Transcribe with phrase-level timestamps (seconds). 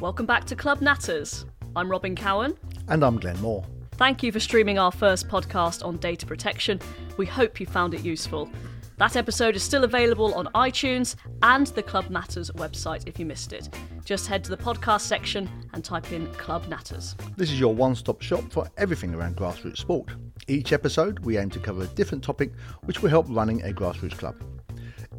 [0.00, 1.44] Welcome back to Club Natters.
[1.76, 2.56] I'm Robin Cowan.
[2.88, 3.66] And I'm Glenn Moore.
[3.98, 6.80] Thank you for streaming our first podcast on data protection.
[7.18, 8.48] We hope you found it useful.
[8.96, 13.52] That episode is still available on iTunes and the Club Matters website if you missed
[13.52, 13.68] it.
[14.06, 17.14] Just head to the podcast section and type in Club Natters.
[17.36, 20.08] This is your one stop shop for everything around grassroots sport.
[20.48, 22.52] Each episode, we aim to cover a different topic
[22.84, 24.34] which will help running a grassroots club.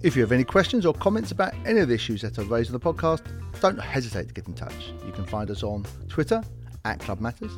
[0.04, 2.74] If you have any questions or comments about any of the issues that are raised
[2.74, 3.22] on the podcast,
[3.60, 4.92] don't hesitate to get in touch.
[5.06, 6.42] You can find us on Twitter
[6.86, 7.52] at Club Matters.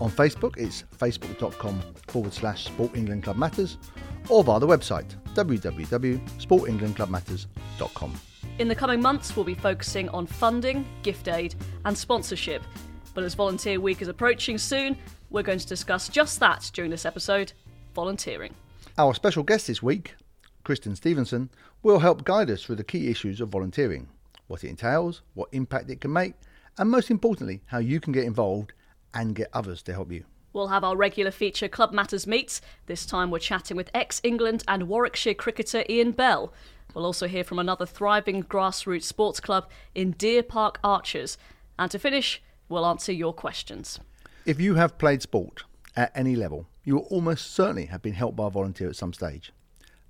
[0.00, 3.76] On Facebook, it's facebook.com forward slash Sport England Club Matters,
[4.30, 8.20] or via the website www.sportenglandclubmatters.com.
[8.58, 12.62] In the coming months, we'll be focusing on funding, gift aid, and sponsorship.
[13.12, 14.96] But as Volunteer Week is approaching soon,
[15.28, 17.52] we're going to discuss just that during this episode
[17.94, 18.54] volunteering.
[18.96, 20.14] Our special guest this week,
[20.64, 21.50] Kristen Stevenson,
[21.82, 24.08] will help guide us through the key issues of volunteering,
[24.46, 26.34] what it entails, what impact it can make,
[26.78, 28.72] and most importantly, how you can get involved
[29.14, 30.24] and get others to help you.
[30.52, 32.60] We'll have our regular feature Club Matters Meets.
[32.86, 36.52] This time we're chatting with ex England and Warwickshire cricketer Ian Bell.
[36.94, 41.38] We'll also hear from another thriving grassroots sports club in Deer Park Archers.
[41.78, 43.98] And to finish, we'll answer your questions.
[44.44, 45.64] If you have played sport
[45.96, 49.14] at any level, you will almost certainly have been helped by a volunteer at some
[49.14, 49.52] stage.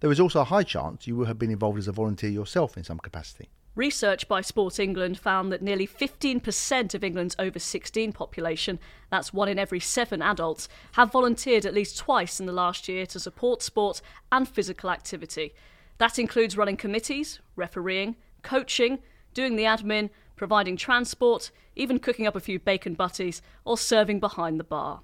[0.02, 2.76] There is also a high chance you will have been involved as a volunteer yourself
[2.76, 3.50] in some capacity.
[3.76, 9.48] Research by Sport England found that nearly 15% of England's over 16 population, that's one
[9.48, 13.62] in every seven adults, have volunteered at least twice in the last year to support
[13.62, 15.54] sport and physical activity.
[15.98, 18.98] That includes running committees, refereeing, coaching,
[19.34, 24.58] doing the admin, providing transport, even cooking up a few bacon butties, or serving behind
[24.58, 25.02] the bar.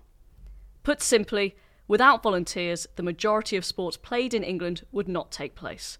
[0.83, 1.55] Put simply,
[1.89, 5.99] Without volunteers, the majority of sports played in England would not take place.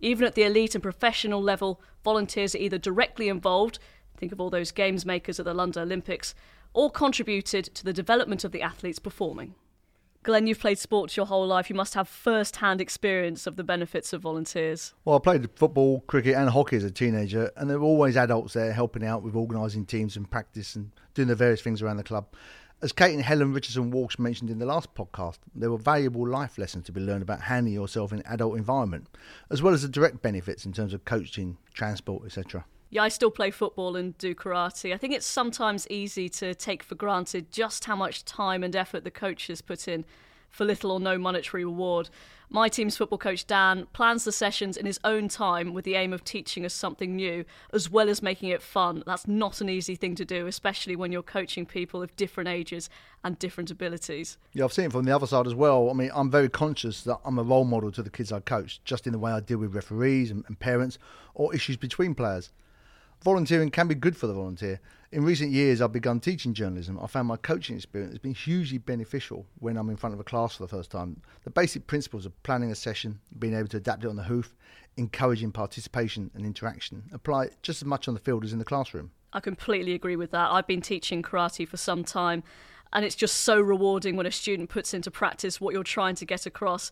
[0.00, 3.78] Even at the elite and professional level, volunteers are either directly involved,
[4.18, 6.34] think of all those games makers at the London Olympics,
[6.74, 9.54] or contributed to the development of the athletes performing.
[10.22, 11.68] Glenn, you've played sports your whole life.
[11.68, 14.94] You must have first hand experience of the benefits of volunteers.
[15.04, 18.52] Well, I played football, cricket, and hockey as a teenager, and there were always adults
[18.52, 22.04] there helping out with organising teams and practice and doing the various things around the
[22.04, 22.26] club.
[22.82, 26.58] As Kate and Helen Richardson Walsh mentioned in the last podcast, there were valuable life
[26.58, 29.06] lessons to be learned about handling yourself in an adult environment,
[29.50, 32.64] as well as the direct benefits in terms of coaching, transport, etc.
[32.90, 34.92] Yeah, I still play football and do karate.
[34.92, 39.04] I think it's sometimes easy to take for granted just how much time and effort
[39.04, 40.04] the coaches put in
[40.52, 42.08] for little or no monetary reward.
[42.48, 46.12] My team's football coach Dan plans the sessions in his own time with the aim
[46.12, 49.02] of teaching us something new, as well as making it fun.
[49.06, 52.90] That's not an easy thing to do, especially when you're coaching people of different ages
[53.24, 54.36] and different abilities.
[54.52, 55.88] Yeah, I've seen it from the other side as well.
[55.88, 58.82] I mean, I'm very conscious that I'm a role model to the kids I coach,
[58.84, 60.98] just in the way I deal with referees and, and parents
[61.32, 62.50] or issues between players.
[63.22, 64.80] Volunteering can be good for the volunteer.
[65.12, 66.98] In recent years, I've begun teaching journalism.
[67.00, 70.24] I found my coaching experience has been hugely beneficial when I'm in front of a
[70.24, 71.22] class for the first time.
[71.44, 74.56] The basic principles of planning a session, being able to adapt it on the hoof,
[74.96, 79.12] encouraging participation and interaction apply just as much on the field as in the classroom.
[79.32, 80.50] I completely agree with that.
[80.50, 82.42] I've been teaching karate for some time,
[82.92, 86.24] and it's just so rewarding when a student puts into practice what you're trying to
[86.24, 86.90] get across.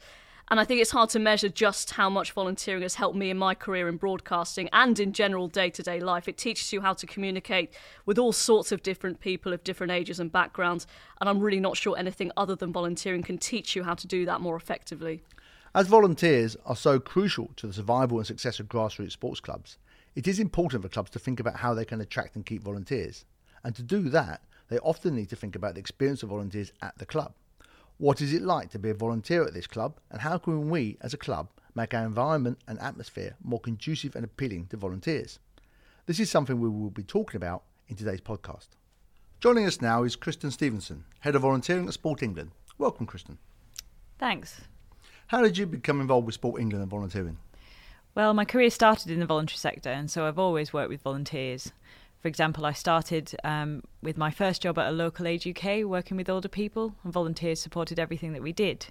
[0.51, 3.39] And I think it's hard to measure just how much volunteering has helped me in
[3.39, 6.27] my career in broadcasting and in general day to day life.
[6.27, 7.73] It teaches you how to communicate
[8.05, 10.89] with all sorts of different people of different ages and backgrounds.
[11.21, 14.27] And I'm really not sure anything other than volunteering can teach you how to do
[14.27, 15.23] that more effectively.
[15.73, 19.79] As volunteers are so crucial to the survival and success of grassroots sports clubs,
[20.17, 23.25] it is important for clubs to think about how they can attract and keep volunteers.
[23.63, 26.99] And to do that, they often need to think about the experience of volunteers at
[26.99, 27.35] the club.
[28.01, 30.97] What is it like to be a volunteer at this club, and how can we,
[31.03, 35.39] as a club, make our environment and atmosphere more conducive and appealing to volunteers?
[36.07, 38.69] This is something we will be talking about in today's podcast.
[39.39, 42.53] Joining us now is Kristen Stevenson, Head of Volunteering at Sport England.
[42.79, 43.37] Welcome, Kristen.
[44.19, 44.63] Thanks.
[45.27, 47.37] How did you become involved with Sport England and volunteering?
[48.15, 51.71] Well, my career started in the voluntary sector, and so I've always worked with volunteers.
[52.21, 56.19] For example, I started um, with my first job at a local Age UK working
[56.19, 58.87] with older people, and volunteers supported everything that we did.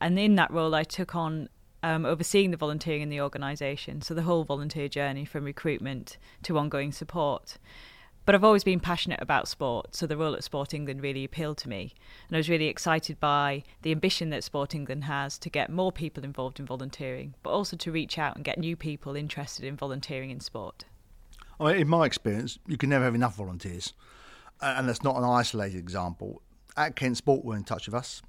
[0.00, 1.50] And in that role, I took on
[1.82, 6.58] um, overseeing the volunteering in the organisation, so the whole volunteer journey from recruitment to
[6.58, 7.58] ongoing support.
[8.24, 11.58] But I've always been passionate about sport, so the role at Sport England really appealed
[11.58, 11.92] to me.
[12.28, 15.90] And I was really excited by the ambition that Sport England has to get more
[15.90, 19.76] people involved in volunteering, but also to reach out and get new people interested in
[19.76, 20.84] volunteering in sport.
[21.62, 23.92] I mean, in my experience, you can never have enough volunteers.
[24.60, 26.42] And that's not an isolated example.
[26.76, 28.22] At Kent Sport were in touch with us.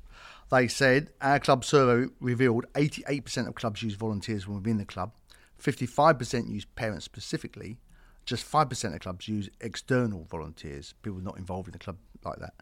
[0.52, 5.14] They said our club survey revealed 88% of clubs use volunteers from within the club,
[5.60, 7.80] 55% use parents specifically,
[8.26, 12.54] Just 5% of clubs use external volunteers, people not involved in the club like that.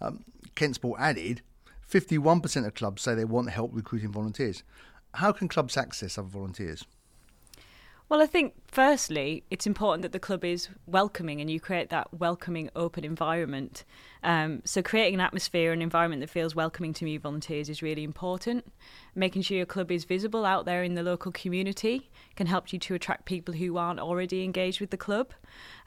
[0.00, 0.24] Um,
[0.54, 1.42] Kent Sport added
[1.88, 4.62] 51% of clubs say they want help recruiting volunteers.
[5.14, 6.84] How can clubs access other volunteers?
[8.10, 12.12] Well, I think firstly, it's important that the club is welcoming and you create that
[12.12, 13.82] welcoming, open environment.
[14.22, 18.04] Um, so, creating an atmosphere and environment that feels welcoming to new volunteers is really
[18.04, 18.70] important.
[19.14, 22.78] Making sure your club is visible out there in the local community can help you
[22.80, 25.32] to attract people who aren't already engaged with the club.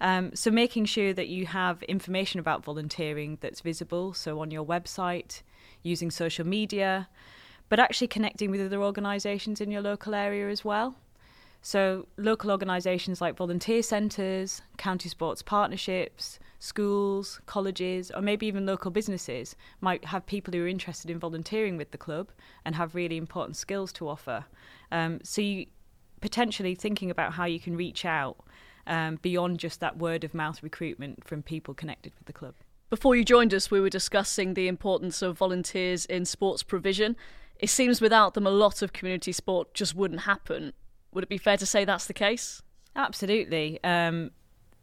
[0.01, 4.65] Um, so, making sure that you have information about volunteering that's visible, so on your
[4.65, 5.43] website,
[5.83, 7.09] using social media,
[7.69, 10.95] but actually connecting with other organisations in your local area as well.
[11.67, 18.89] So, local organisations like volunteer centres, county sports partnerships, schools, colleges, or maybe even local
[18.89, 22.29] businesses might have people who are interested in volunteering with the club
[22.63, 24.45] and have really important skills to offer.
[24.93, 25.65] Um, so, you
[26.21, 28.37] potentially thinking about how you can reach out
[28.87, 32.55] um, beyond just that word of mouth recruitment from people connected with the club.
[32.89, 37.17] Before you joined us, we were discussing the importance of volunteers in sports provision.
[37.59, 40.71] It seems without them, a lot of community sport just wouldn't happen.
[41.17, 42.61] Would it be fair to say that's the case?
[42.95, 43.83] Absolutely.
[43.83, 44.29] Um,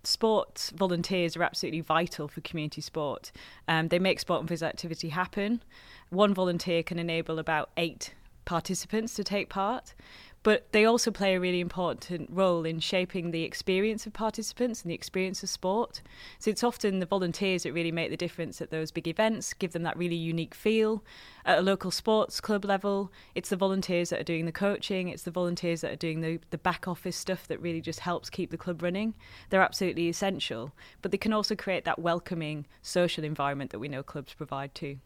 [0.02, 3.30] sports volunteers are absolutely vital for community sport.
[3.68, 5.62] Um, they make sport and physical activity happen.
[6.10, 8.14] One volunteer can enable about eight
[8.46, 9.94] participants to take part
[10.44, 14.90] but they also play a really important role in shaping the experience of participants and
[14.90, 16.02] the experience of sport.
[16.38, 19.72] So it's often the volunteers that really make the difference at those big events, give
[19.72, 21.02] them that really unique feel.
[21.46, 25.22] At a local sports club level, it's the volunteers that are doing the coaching, it's
[25.22, 28.50] the volunteers that are doing the, the back office stuff that really just helps keep
[28.50, 29.14] the club running.
[29.48, 34.02] They're absolutely essential, but they can also create that welcoming social environment that we know
[34.02, 34.98] clubs provide too.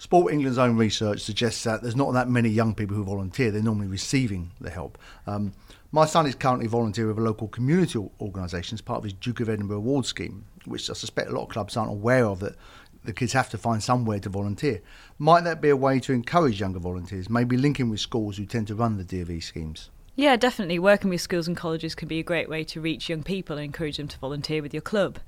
[0.00, 3.50] Sport England's own research suggests that there's not that many young people who volunteer.
[3.50, 4.96] They're normally receiving the help.
[5.26, 5.52] Um,
[5.92, 9.40] my son is currently volunteering with a local community organisation as part of his Duke
[9.40, 12.56] of Edinburgh Award scheme, which I suspect a lot of clubs aren't aware of that
[13.04, 14.80] the kids have to find somewhere to volunteer.
[15.18, 18.68] Might that be a way to encourage younger volunteers, maybe linking with schools who tend
[18.68, 19.90] to run the DofE schemes?
[20.20, 20.78] Yeah, definitely.
[20.78, 23.64] Working with schools and colleges can be a great way to reach young people and
[23.64, 25.18] encourage them to volunteer with your club.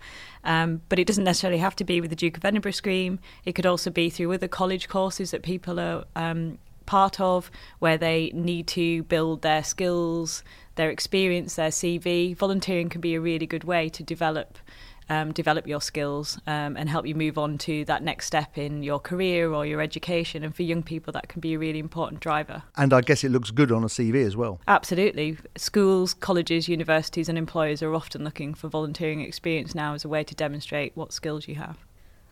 [0.44, 3.18] Um, but it doesn't necessarily have to be with the Duke of Edinburgh scheme.
[3.46, 7.96] It could also be through other college courses that people are um, part of, where
[7.96, 10.44] they need to build their skills,
[10.74, 12.36] their experience, their CV.
[12.36, 14.58] Volunteering can be a really good way to develop
[15.12, 18.82] um, develop your skills um, and help you move on to that next step in
[18.82, 20.42] your career or your education.
[20.42, 22.62] And for young people, that can be a really important driver.
[22.76, 24.60] And I guess it looks good on a CV as well.
[24.66, 25.36] Absolutely.
[25.56, 30.24] Schools, colleges, universities, and employers are often looking for volunteering experience now as a way
[30.24, 31.78] to demonstrate what skills you have.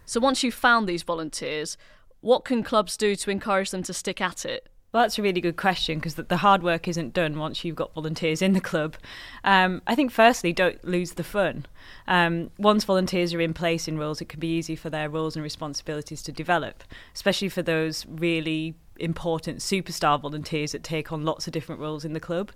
[0.07, 1.77] So once you've found these volunteers,
[2.21, 4.69] what can clubs do to encourage them to stick at it?
[4.93, 7.77] Well, that's a really good question because the, the, hard work isn't done once you've
[7.77, 8.97] got volunteers in the club.
[9.45, 11.67] Um, I think, firstly, don't lose the fun.
[12.09, 15.37] Um, once volunteers are in place in roles, it can be easy for their roles
[15.37, 16.83] and responsibilities to develop,
[17.15, 22.13] especially for those really important superstar volunteers that take on lots of different roles in
[22.13, 22.51] the club.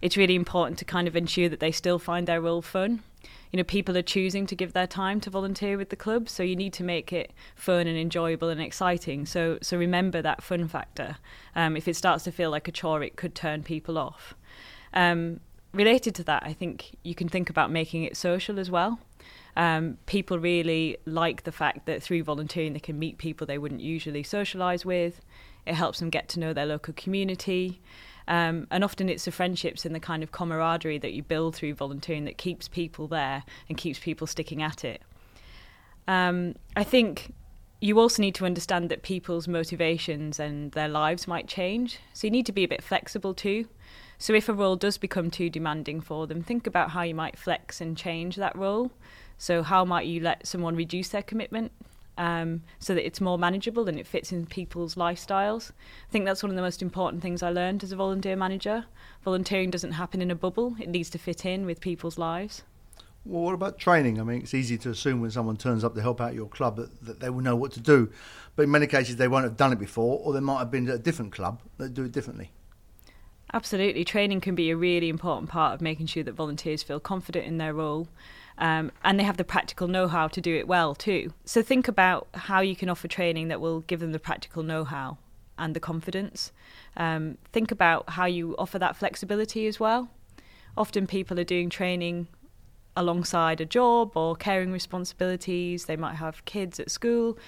[0.00, 3.02] It's really important to kind of ensure that they still find their role fun
[3.52, 6.42] you know people are choosing to give their time to volunteer with the club so
[6.42, 9.26] you need to make it fun and enjoyable and exciting.
[9.26, 11.16] So so remember that fun factor.
[11.54, 14.34] Um, if it starts to feel like a chore it could turn people off.
[14.94, 15.40] Um,
[15.72, 18.98] related to that i think you can think about making it social as well.
[19.56, 23.80] Um, people really like the fact that through volunteering they can meet people they wouldn't
[23.80, 25.20] usually socialise with.
[25.66, 27.80] It helps them get to know their local community
[28.28, 31.74] um, and often it's the friendships and the kind of camaraderie that you build through
[31.74, 35.02] volunteering that keeps people there and keeps people sticking at it.
[36.08, 37.32] Um, I think
[37.80, 41.98] you also need to understand that people's motivations and their lives might change.
[42.14, 43.68] So you need to be a bit flexible too.
[44.18, 47.38] So if a role does become too demanding for them, think about how you might
[47.38, 48.90] flex and change that role.
[49.36, 51.70] So how might you let someone reduce their commitment
[52.16, 55.70] um, so that it's more manageable and it fits in people's lifestyles.
[56.08, 58.86] I think that's one of the most important things I learned as a volunteer manager.
[59.24, 62.62] Volunteering doesn't happen in a bubble, it needs to fit in with people's lives.
[63.24, 64.20] Well, what about training?
[64.20, 66.76] I mean, it's easy to assume when someone turns up to help out your club
[66.76, 68.08] that, that they will know what to do.
[68.54, 70.88] But in many cases, they won't have done it before, or they might have been
[70.88, 72.52] at a different club that do it differently.
[73.52, 74.04] Absolutely.
[74.04, 77.58] Training can be a really important part of making sure that volunteers feel confident in
[77.58, 78.08] their role
[78.58, 81.32] um, and they have the practical know how to do it well too.
[81.44, 84.84] So think about how you can offer training that will give them the practical know
[84.84, 85.18] how
[85.58, 86.52] and the confidence.
[86.96, 90.08] Um, think about how you offer that flexibility as well.
[90.76, 92.28] Often people are doing training
[92.96, 97.38] alongside a job or caring responsibilities, they might have kids at school.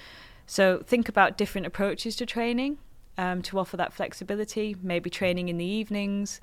[0.45, 2.77] So think about different approaches to training
[3.17, 6.39] um, to offer that flexibility, maybe training in the evenings,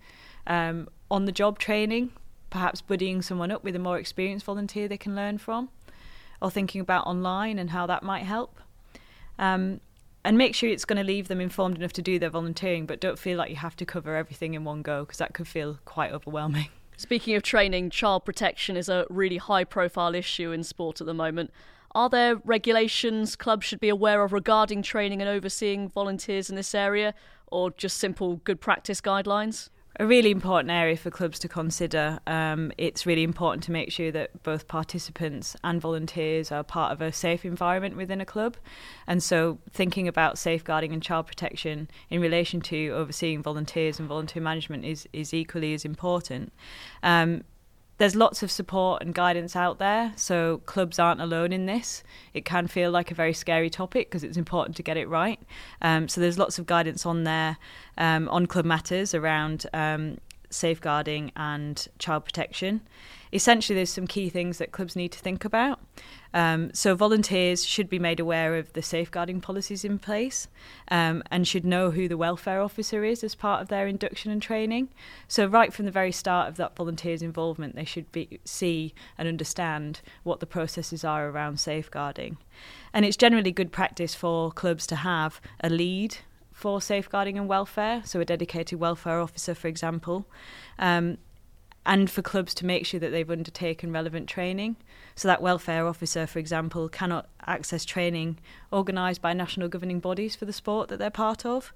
[0.46, 2.10] um, on the job training
[2.50, 5.68] perhaps buddying someone up with a more experienced volunteer they can learn from,
[6.40, 8.58] or thinking about online and how that might help.
[9.38, 9.80] Um,
[10.24, 13.00] and make sure it's going to leave them informed enough to do their volunteering, but
[13.00, 15.78] don't feel like you have to cover everything in one go because that could feel
[15.84, 16.68] quite overwhelming.
[16.96, 21.14] Speaking of training, child protection is a really high profile issue in sport at the
[21.14, 21.52] moment.
[21.94, 26.74] Are there regulations clubs should be aware of regarding training and overseeing volunteers in this
[26.74, 27.14] area,
[27.46, 29.68] or just simple good practice guidelines?
[29.98, 32.20] A really important area for clubs to consider.
[32.26, 37.00] Um, it's really important to make sure that both participants and volunteers are part of
[37.00, 38.56] a safe environment within a club.
[39.06, 44.42] And so, thinking about safeguarding and child protection in relation to overseeing volunteers and volunteer
[44.42, 46.52] management is, is equally as important.
[47.02, 47.44] Um,
[47.98, 52.02] there's lots of support and guidance out there, so clubs aren't alone in this.
[52.34, 55.40] It can feel like a very scary topic because it's important to get it right.
[55.80, 57.56] Um, so there's lots of guidance on there
[57.96, 60.18] um, on Club Matters around um,
[60.56, 62.80] safeguarding and child protection
[63.32, 65.80] essentially there's some key things that clubs need to think about.
[66.34, 70.48] Um, so volunteers should be made aware of the safeguarding policies in place
[70.88, 74.42] um, and should know who the welfare officer is as part of their induction and
[74.42, 74.88] training.
[75.28, 79.28] So right from the very start of that volunteer's involvement, they should be see and
[79.28, 82.36] understand what the processes are around safeguarding.
[82.92, 86.18] And it's generally good practice for clubs to have a lead
[86.56, 90.26] for safeguarding and welfare, so a dedicated welfare officer, for example.
[90.78, 91.18] Um,
[91.84, 94.76] and for clubs to make sure that they've undertaken relevant training.
[95.14, 98.38] So that welfare officer, for example, cannot access training
[98.72, 101.74] organised by national governing bodies for the sport that they're part of.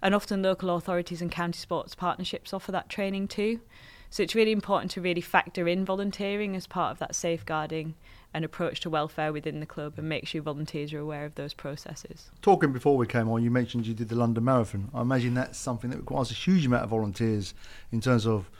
[0.00, 3.60] And often local authorities and county sports partnerships offer that training too.
[4.08, 7.96] So it's really important to really factor in volunteering as part of that safeguarding
[8.34, 11.54] and approach to welfare within the club and make sure volunteers are aware of those
[11.54, 12.30] processes.
[12.40, 14.90] Talking before we came on, you mentioned you did the London Marathon.
[14.94, 17.54] I imagine that's something that requires a huge amount of volunteers
[17.90, 18.50] in terms of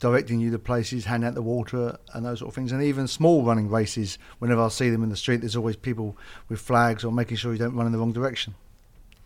[0.00, 2.70] directing you to places, handing out the water and those sort of things.
[2.72, 6.16] And even small running races, whenever I see them in the street, there's always people
[6.48, 8.54] with flags or making sure you don't run in the wrong direction.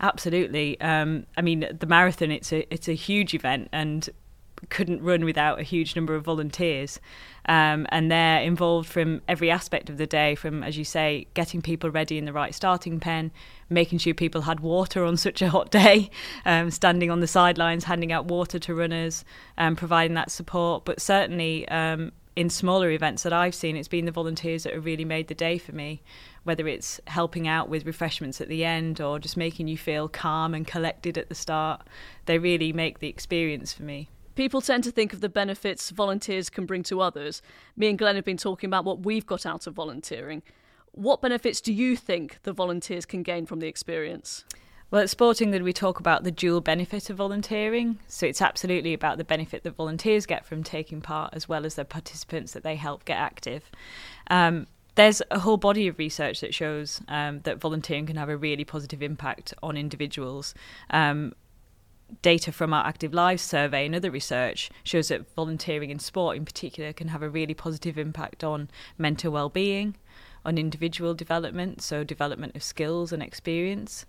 [0.00, 0.80] Absolutely.
[0.80, 4.10] Um, I mean, the marathon it's a it's a huge event, and
[4.68, 7.00] couldn't run without a huge number of volunteers.
[7.46, 11.60] Um, and they're involved from every aspect of the day, from, as you say, getting
[11.60, 13.32] people ready in the right starting pen,
[13.68, 16.10] making sure people had water on such a hot day,
[16.44, 19.24] um, standing on the sidelines, handing out water to runners,
[19.58, 20.84] um, providing that support.
[20.84, 24.84] But certainly, um, in smaller events that I've seen, it's been the volunteers that have
[24.84, 26.02] really made the day for me.
[26.44, 30.54] Whether it's helping out with refreshments at the end or just making you feel calm
[30.54, 31.86] and collected at the start,
[32.26, 34.08] they really make the experience for me.
[34.34, 37.42] People tend to think of the benefits volunteers can bring to others.
[37.76, 40.42] Me and Glenn have been talking about what we've got out of volunteering.
[40.92, 44.44] What benefits do you think the volunteers can gain from the experience?
[44.90, 47.98] Well, at Sporting, England, we talk about the dual benefit of volunteering.
[48.08, 51.76] So it's absolutely about the benefit that volunteers get from taking part, as well as
[51.76, 53.70] the participants that they help get active.
[54.28, 58.36] Um, there's a whole body of research that shows um, that volunteering can have a
[58.36, 60.52] really positive impact on individuals.
[60.90, 61.32] Um,
[62.20, 66.44] data from our Active Lives survey and other research shows that volunteering in sport, in
[66.44, 69.96] particular, can have a really positive impact on mental well-being,
[70.44, 74.04] on individual development, so development of skills and experience,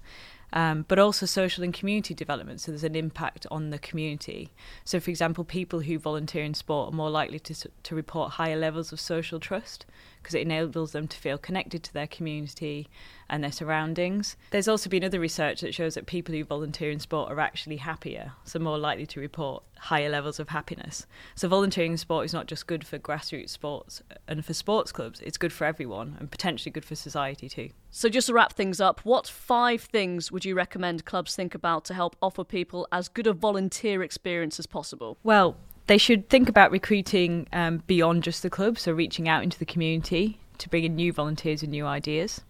[0.52, 2.62] um, but also social and community development.
[2.62, 4.54] So there's an impact on the community.
[4.84, 8.58] So, for example, people who volunteer in sport are more likely to, to report higher
[8.58, 9.86] levels of social trust
[10.24, 12.90] because it enables them to feel connected to their community
[13.30, 14.38] and their surroundings.
[14.52, 17.78] There's also been other research that shows that people who volunteer in sport are actually
[17.78, 21.06] happier, so more likely to report higher levels of happiness.
[21.36, 25.20] So volunteering in sport is not just good for grassroots sports and for sports clubs,
[25.20, 27.70] it's good for everyone and potentially good for society too.
[27.92, 31.86] So just to wrap things up, what five things would you recommend clubs think about
[31.86, 35.18] to help offer people as good a volunteer experience as possible?
[35.24, 39.60] Well, they should think about recruiting um, beyond just the club, so reaching out into
[39.60, 42.42] the community to bring in new volunteers and new ideas.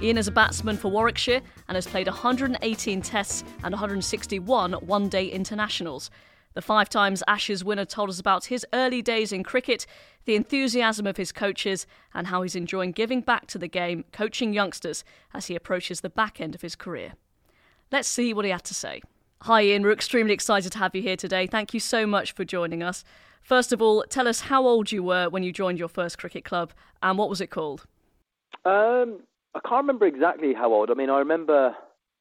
[0.00, 5.26] Ian is a batsman for Warwickshire and has played 118 tests and 161 one day
[5.26, 6.12] internationals.
[6.54, 9.84] The five times Ashes winner told us about his early days in cricket,
[10.24, 14.52] the enthusiasm of his coaches, and how he's enjoying giving back to the game, coaching
[14.52, 15.02] youngsters
[15.34, 17.14] as he approaches the back end of his career.
[17.90, 19.02] Let's see what he had to say.
[19.42, 19.84] Hi, Ian.
[19.84, 21.46] We're extremely excited to have you here today.
[21.46, 23.04] Thank you so much for joining us.
[23.40, 26.44] First of all, tell us how old you were when you joined your first cricket
[26.44, 26.72] club
[27.04, 27.86] and what was it called?
[28.64, 29.20] Um,
[29.54, 30.90] I can't remember exactly how old.
[30.90, 31.68] I mean, I remember.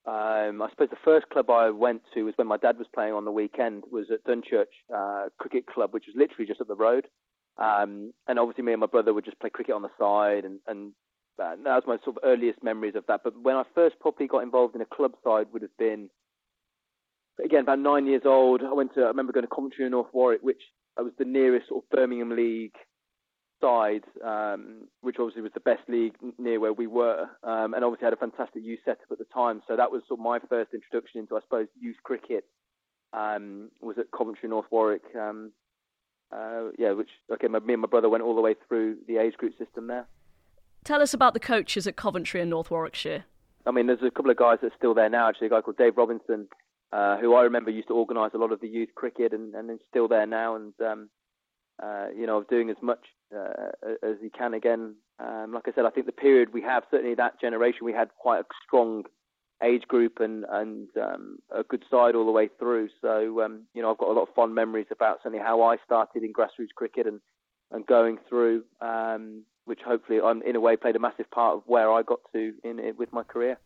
[0.06, 3.14] Um, I suppose the first club I went to was when my dad was playing
[3.14, 3.84] on the weekend.
[3.92, 7.08] Was at Dunchurch uh, Cricket Club, which was literally just up the road.
[7.58, 10.60] Um, and obviously, me and my brother would just play cricket on the side, and,
[10.68, 10.94] and
[11.42, 13.22] uh, that was my sort of earliest memories of that.
[13.24, 16.10] But when I first properly got involved in a club side, would have been
[17.44, 18.62] again about nine years old.
[18.64, 19.02] I went to.
[19.02, 20.62] I remember going to Coventry and North Warwick, which
[20.98, 22.76] was the nearest sort of Birmingham League
[23.62, 28.06] side, um, which obviously was the best league near where we were, um, and obviously
[28.06, 29.62] had a fantastic youth setup at the time.
[29.68, 32.46] So that was sort of my first introduction into, I suppose, youth cricket.
[33.14, 35.04] Um, was at Coventry North Warwick.
[35.20, 35.54] Um,
[36.32, 39.18] uh, yeah, which okay, my, me and my brother went all the way through the
[39.18, 40.06] age group system there.
[40.84, 43.26] Tell us about the coaches at Coventry and North Warwickshire.
[43.66, 45.30] I mean, there's a couple of guys that are still there now.
[45.30, 46.48] Actually, a guy called Dave Robinson,
[46.92, 49.70] uh, who I remember used to organise a lot of the youth cricket, and, and
[49.70, 50.56] is still there now.
[50.56, 51.10] And um,
[51.82, 53.72] uh, you know, doing as much uh,
[54.04, 54.96] as he can again.
[55.20, 58.10] Um, like I said, I think the period we have, certainly that generation, we had
[58.18, 59.04] quite a strong
[59.64, 62.90] age group and and um, a good side all the way through.
[63.02, 65.78] So um, you know, I've got a lot of fond memories about certainly how I
[65.86, 67.20] started in grassroots cricket and
[67.72, 71.64] and going through, um, which hopefully, I'm, in a way, played a massive part of
[71.66, 73.58] where I got to in, in with my career.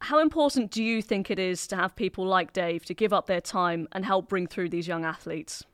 [0.00, 3.26] How important do you think it is to have people like Dave to give up
[3.26, 5.64] their time and help bring through these young athletes?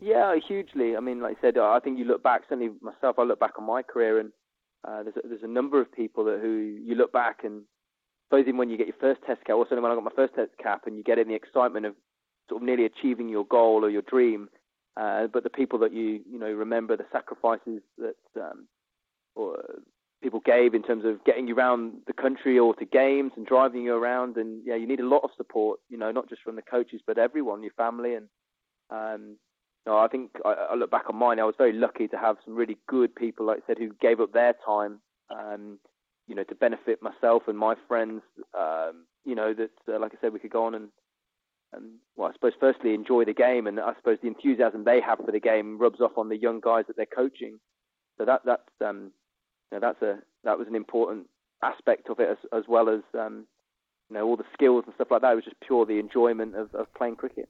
[0.00, 0.96] Yeah, hugely.
[0.96, 2.42] I mean, like I said, I think you look back.
[2.48, 4.32] Certainly, myself, I look back on my career, and
[4.86, 7.62] uh, there's a, there's a number of people that who you look back and
[8.26, 10.10] suppose even when you get your first test cap, or certainly when I got my
[10.16, 11.94] first test cap, and you get in the excitement of
[12.48, 14.48] sort of nearly achieving your goal or your dream,
[14.96, 18.66] uh, but the people that you you know remember the sacrifices that um,
[19.34, 19.58] or
[20.24, 23.82] people gave in terms of getting you around the country or to games and driving
[23.82, 25.78] you around, and yeah, you need a lot of support.
[25.88, 28.28] You know, not just from the coaches, but everyone, your family, and
[28.90, 29.36] um,
[29.86, 31.38] no, I think I, I, look back on mine.
[31.38, 34.18] I was very lucky to have some really good people, like I said, who gave
[34.18, 35.78] up their time, um,
[36.26, 38.22] you know, to benefit myself and my friends.
[38.58, 40.88] Um, you know, that uh, like I said, we could go on and,
[41.74, 41.84] and
[42.16, 45.32] well, I suppose firstly enjoy the game, and I suppose the enthusiasm they have for
[45.32, 47.60] the game rubs off on the young guys that they're coaching.
[48.16, 49.12] So that that's um,
[49.70, 51.26] you know, that's a that was an important
[51.62, 53.46] aspect of it as as well as um,
[54.10, 55.32] you know all the skills and stuff like that.
[55.32, 57.48] It was just pure the enjoyment of, of playing cricket.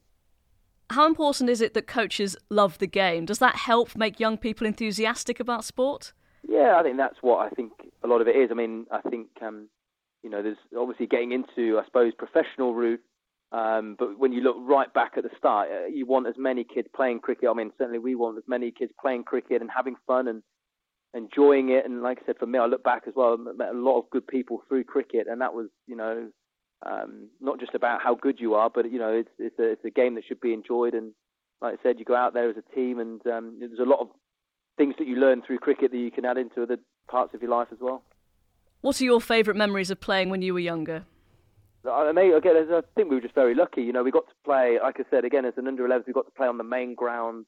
[0.91, 3.25] How important is it that coaches love the game?
[3.25, 6.13] Does that help make young people enthusiastic about sport?
[6.47, 7.71] Yeah, I think that's what I think
[8.03, 8.49] a lot of it is.
[8.51, 9.67] I mean, I think um,
[10.25, 13.01] you know, there's obviously getting into, I suppose, professional route.
[13.51, 16.63] Um, but when you look right back at the start, uh, you want as many
[16.63, 17.47] kids playing cricket.
[17.47, 20.41] I mean, certainly we want as many kids playing cricket and having fun and
[21.15, 21.85] enjoying it.
[21.85, 23.37] And like I said, for me, I look back as well.
[23.39, 26.29] I met a lot of good people through cricket, and that was, you know,
[26.85, 29.85] um, not just about how good you are, but you know, it's it's a, it's
[29.85, 30.93] a game that should be enjoyed.
[30.93, 31.13] And
[31.61, 34.01] like I said, you go out there as a team, and um, there's a lot
[34.01, 34.09] of
[34.77, 36.77] things that you learn through cricket that you can add into other
[37.09, 38.03] parts of your life as well.
[38.81, 41.05] What are your favourite memories of playing when you were younger?
[41.89, 43.81] I mean, again, I think we were just very lucky.
[43.81, 46.13] You know, we got to play, like I said, again as an under 11s, we
[46.13, 47.45] got to play on the main ground.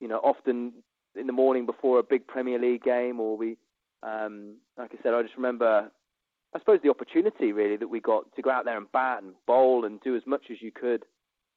[0.00, 0.72] You know, often
[1.18, 3.56] in the morning before a big Premier League game, or we,
[4.02, 5.90] um, like I said, I just remember
[6.54, 9.34] I suppose the opportunity really that we got to go out there and bat and
[9.46, 11.04] bowl and do as much as you could.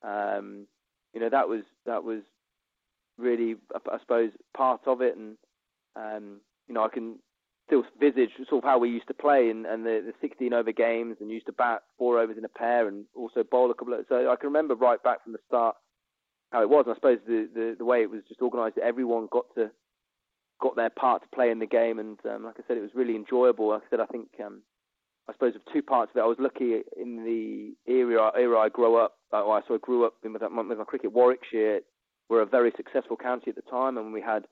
[0.03, 0.67] Um,
[1.13, 2.21] you know that was that was
[3.17, 5.37] really I suppose part of it, and
[5.95, 7.19] um, you know I can
[7.65, 10.71] still visage sort of how we used to play and, and the, the 16 over
[10.71, 13.93] games and used to bat four overs in a pair and also bowl a couple
[13.93, 14.05] of.
[14.09, 15.75] So I can remember right back from the start
[16.51, 16.85] how it was.
[16.85, 19.71] And I suppose the, the, the way it was just organised, that everyone got to
[20.61, 22.91] got their part to play in the game, and um, like I said, it was
[22.93, 23.69] really enjoyable.
[23.69, 24.61] Like I said, I think um,
[25.29, 26.23] I suppose of two parts of it.
[26.23, 29.17] I was lucky in the era era I grew up.
[29.31, 31.13] Uh, well, so I grew up with my, with my cricket.
[31.13, 31.81] Warwickshire
[32.29, 34.45] were a very successful county at the time, and we had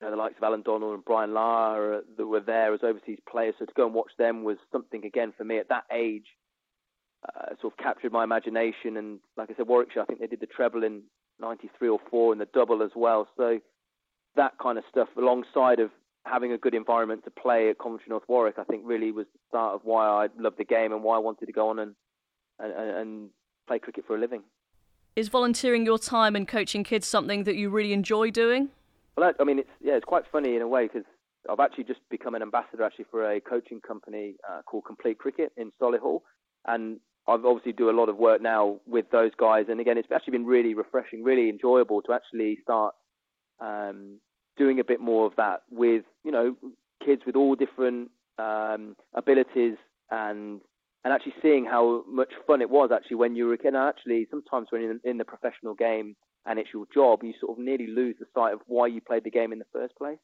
[0.00, 2.80] you know, the likes of Allan Donald and Brian Lara uh, that were there as
[2.82, 3.54] overseas players.
[3.58, 6.26] So to go and watch them was something again for me at that age.
[7.24, 10.02] Uh, sort of captured my imagination, and like I said, Warwickshire.
[10.02, 11.02] I think they did the treble in
[11.40, 13.26] '93 or four, and the double as well.
[13.36, 13.58] So
[14.36, 15.90] that kind of stuff, alongside of
[16.24, 19.38] having a good environment to play at Coventry North Warwick, I think really was the
[19.48, 21.94] start of why I loved the game and why I wanted to go on and
[22.58, 23.30] and, and
[23.66, 24.42] play cricket for a living.
[25.14, 28.68] Is volunteering your time and coaching kids something that you really enjoy doing?
[29.16, 31.04] Well, I mean, it's yeah, it's quite funny in a way because
[31.50, 35.52] I've actually just become an ambassador actually for a coaching company uh, called Complete Cricket
[35.56, 36.20] in Solihull,
[36.66, 39.66] and I've obviously do a lot of work now with those guys.
[39.68, 42.94] And again, it's actually been really refreshing, really enjoyable to actually start
[43.60, 44.20] um,
[44.56, 46.56] doing a bit more of that with you know
[47.04, 49.76] kids with all different um, abilities
[50.10, 50.60] and
[51.04, 53.68] and actually seeing how much fun it was actually when you were a kid.
[53.68, 57.58] And actually, sometimes when in, in the professional game and it's your job, you sort
[57.58, 60.18] of nearly lose the sight of why you played the game in the first place.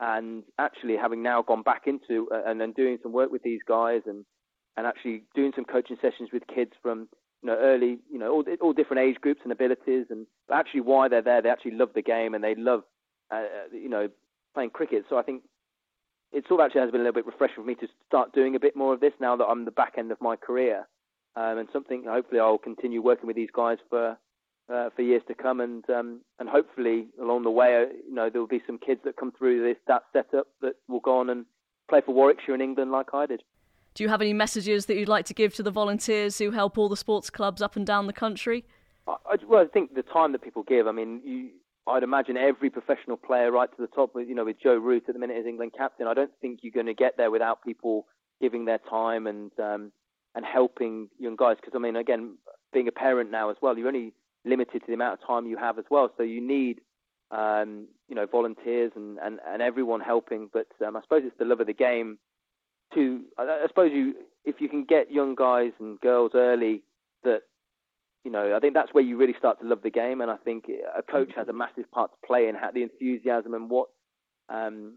[0.00, 3.60] And actually, having now gone back into uh, and then doing some work with these
[3.66, 4.24] guys and
[4.76, 7.08] and actually doing some coaching sessions with kids from
[7.42, 11.08] you know early, you know all, all different age groups and abilities, and actually why
[11.08, 12.82] they're there, they actually love the game and they love
[13.32, 14.08] uh, uh, you know
[14.54, 15.04] playing cricket.
[15.08, 15.42] So I think
[16.32, 18.54] it sort of actually has been a little bit refreshing for me to start doing
[18.54, 20.88] a bit more of this now that I'm the back end of my career,
[21.36, 24.16] um, and something hopefully I'll continue working with these guys for
[24.72, 28.30] uh, for years to come, and um, and hopefully along the way, uh, you know,
[28.30, 31.30] there will be some kids that come through this that setup that will go on
[31.30, 31.44] and
[31.88, 33.42] play for Warwickshire in England like I did.
[33.94, 36.78] Do you have any messages that you'd like to give to the volunteers who help
[36.78, 38.64] all the sports clubs up and down the country?
[39.06, 40.86] I, I, well, I think the time that people give.
[40.86, 41.50] I mean, you,
[41.86, 44.14] I'd imagine every professional player right to the top.
[44.14, 46.60] With you know, with Joe Root at the minute as England captain, I don't think
[46.62, 48.06] you're going to get there without people
[48.40, 49.92] giving their time and um,
[50.34, 51.56] and helping young guys.
[51.56, 52.38] Because I mean, again,
[52.72, 54.12] being a parent now as well, you're only
[54.44, 56.10] limited to the amount of time you have as well.
[56.16, 56.80] So you need,
[57.30, 60.48] um, you know, volunteers and, and, and everyone helping.
[60.52, 62.18] But um, I suppose it's the love of the game.
[62.94, 66.82] To I, suppose you, if you can get young guys and girls early
[67.24, 67.42] that,
[68.24, 70.20] you know, I think that's where you really start to love the game.
[70.20, 70.64] And I think
[70.96, 73.88] a coach has a massive part to play in how the enthusiasm and what,
[74.48, 74.94] um,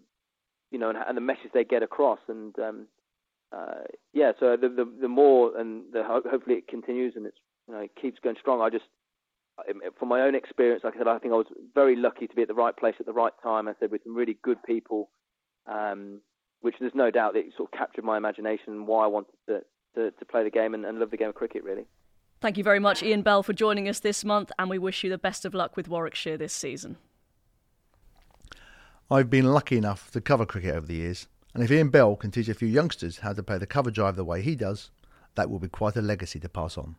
[0.71, 2.19] you know, and, and the message they get across.
[2.27, 2.87] And um,
[3.55, 7.73] uh, yeah, so the, the the more and the hopefully it continues and it's you
[7.73, 8.61] know it keeps going strong.
[8.61, 8.85] I just
[9.97, 12.41] from my own experience, like I said, I think I was very lucky to be
[12.41, 13.67] at the right place at the right time.
[13.67, 15.09] I said with some really good people,
[15.67, 16.21] um,
[16.65, 19.35] which there's no doubt that it sort of captured my imagination and why I wanted
[19.47, 19.61] to,
[19.93, 21.85] to, to play the game and, and love the game of cricket, really.
[22.41, 25.11] Thank you very much, Ian Bell, for joining us this month, and we wish you
[25.11, 26.97] the best of luck with Warwickshire this season.
[29.11, 32.31] I've been lucky enough to cover cricket over the years, and if Ian Bell can
[32.31, 34.89] teach a few youngsters how to play the cover drive the way he does,
[35.35, 36.95] that will be quite a legacy to pass on.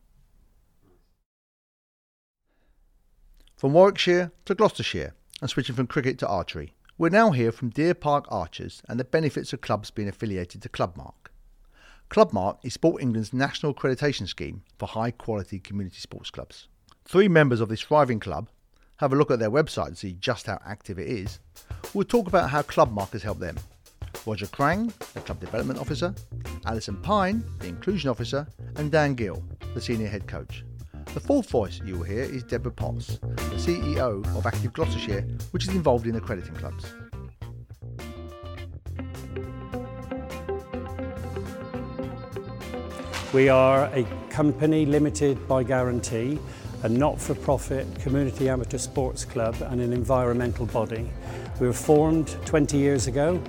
[3.56, 6.75] From Warwickshire to Gloucestershire and switching from cricket to archery.
[6.98, 10.70] We're now here from Deer Park Archers and the benefits of clubs being affiliated to
[10.70, 11.28] Clubmark.
[12.08, 16.68] Clubmark is Sport England's national accreditation scheme for high quality community sports clubs.
[17.04, 18.48] Three members of this thriving club,
[18.96, 21.38] have a look at their website to see just how active it is,
[21.92, 23.56] we'll talk about how Clubmark has helped them.
[24.24, 26.14] Roger Crang, the Club Development Officer,
[26.64, 30.64] Alison Pine, the Inclusion Officer, and Dan Gill, the Senior Head Coach.
[31.16, 35.66] The fourth voice you will hear is Deborah Potts, the CEO of Active Gloucestershire, which
[35.66, 36.92] is involved in accrediting clubs.
[43.32, 46.38] We are a company limited by guarantee,
[46.82, 51.08] a not-for-profit community amateur sports club and an environmental body.
[51.60, 53.42] We were formed 20 years ago.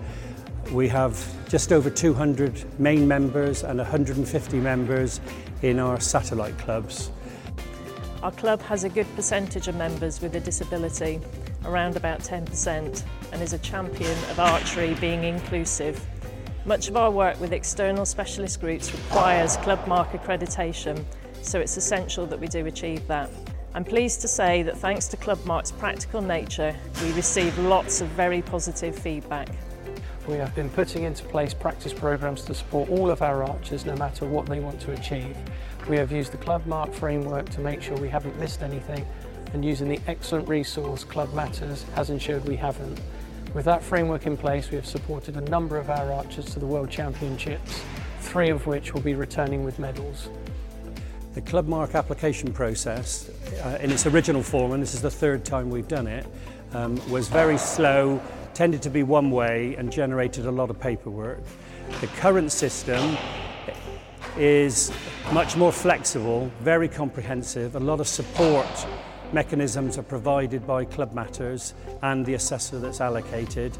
[0.72, 5.20] We have just over 200 main members and 150 members
[5.64, 7.12] in our satellite clubs.
[8.24, 11.22] Our club has a good percentage of members with a disability,
[11.66, 16.04] around about 10%, and is a champion of archery being inclusive.
[16.66, 21.04] Much of our work with external specialist groups requires club mark accreditation,
[21.44, 23.30] so it's essential that we do achieve that.
[23.76, 28.42] I'm pleased to say that thanks to Clubmark's practical nature, we receive lots of very
[28.42, 29.50] positive feedback.
[30.28, 33.96] We have been putting into place practice programs to support all of our archers no
[33.96, 35.38] matter what they want to achieve.
[35.90, 39.06] We have used the Club Mark framework to make sure we haven't missed anything
[39.54, 43.00] and using the excellent resource Club Matters has ensured we haven't.
[43.54, 46.66] With that framework in place, we have supported a number of our archers to the
[46.66, 47.82] World Championships,
[48.20, 50.28] three of which will be returning with medals.
[51.36, 53.30] The Club Mark application process,
[53.64, 56.26] uh, in its original form, and this is the third time we've done it,
[56.74, 58.20] um, was very slow,
[58.54, 61.40] tended to be one way, and generated a lot of paperwork.
[62.02, 63.18] The current system
[64.38, 64.92] is
[65.32, 68.68] much more flexible, very comprehensive, a lot of support
[69.34, 73.78] mechanisms are provided by Club Matters and the assessor that's allocated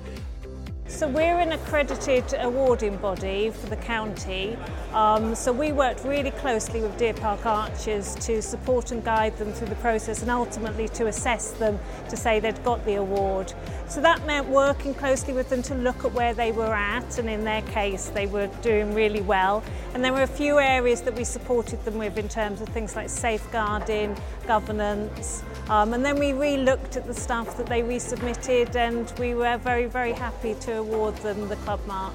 [0.90, 4.58] So we're an accredited awarding body for the county.
[4.94, 9.52] Um, so we worked really closely with Deer Park Archers to support and guide them
[9.52, 11.78] through the process and ultimately to assess them
[12.10, 13.54] to say they'd got the award.
[13.90, 17.30] So that meant working closely with them to look at where they were at and
[17.30, 19.64] in their case they were doing really well.
[19.94, 22.96] And there were a few areas that we supported them with in terms of things
[22.96, 24.16] like safeguarding,
[24.48, 29.58] governance, um, and then we re-looked at the stuff that they resubmitted and we were
[29.58, 32.14] very, very happy to award them the Club Mark.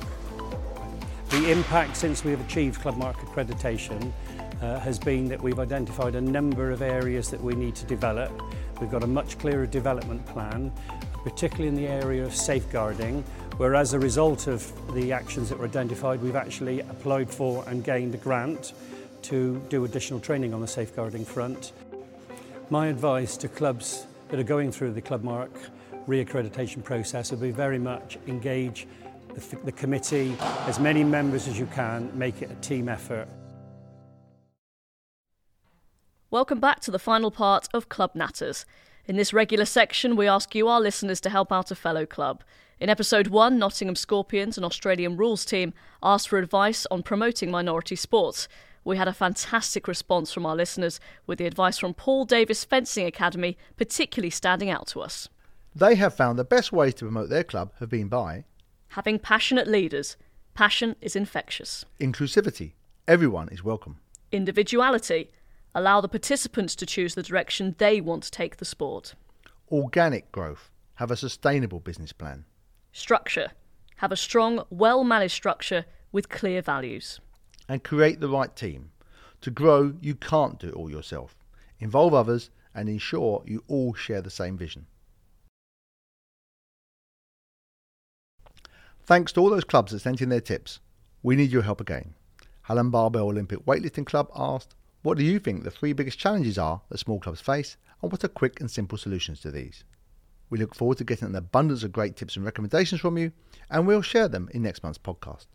[1.28, 4.12] The impact since we've achieved Club Mark accreditation
[4.60, 8.30] uh, has been that we've identified a number of areas that we need to develop.
[8.80, 10.72] We've got a much clearer development plan,
[11.24, 13.22] particularly in the area of safeguarding,
[13.56, 17.84] where as a result of the actions that were identified, we've actually applied for and
[17.84, 18.72] gained a grant
[19.22, 21.72] to do additional training on the safeguarding front.
[22.70, 25.50] My advice to clubs that are going through the Club Mark
[26.06, 28.86] reaccreditation process would be very much engage
[29.34, 30.36] the, the committee,
[30.66, 33.28] as many members as you can, make it a team effort.
[36.30, 38.64] Welcome back to the final part of Club Natters.
[39.04, 42.42] In this regular section, we ask you, our listeners, to help out a fellow club.
[42.80, 47.96] In episode 1, Nottingham Scorpions, an Australian rules team, asked for advice on promoting minority
[47.96, 48.48] sports.
[48.84, 53.06] We had a fantastic response from our listeners, with the advice from Paul Davis Fencing
[53.06, 55.28] Academy particularly standing out to us.
[55.74, 58.44] They have found the best ways to promote their club have been by
[58.88, 60.16] having passionate leaders.
[60.54, 61.84] Passion is infectious.
[61.98, 62.72] inclusivity.
[63.08, 63.96] Everyone is welcome.
[64.30, 65.30] Individuality.
[65.74, 69.14] Allow the participants to choose the direction they want to take the sport.
[69.70, 70.70] Organic growth.
[70.96, 72.44] Have a sustainable business plan.
[72.92, 73.52] Structure.
[73.96, 77.18] Have a strong, well managed structure with clear values.
[77.66, 78.90] And create the right team.
[79.40, 81.34] To grow, you can't do it all yourself.
[81.80, 84.86] Involve others and ensure you all share the same vision.
[89.04, 90.78] Thanks to all those clubs that sent in their tips.
[91.24, 92.14] We need your help again.
[92.62, 96.82] Helen Barbell Olympic Weightlifting Club asked, What do you think the three biggest challenges are
[96.88, 99.82] that small clubs face, and what are quick and simple solutions to these?
[100.50, 103.32] We look forward to getting an abundance of great tips and recommendations from you,
[103.68, 105.46] and we'll share them in next month's podcast.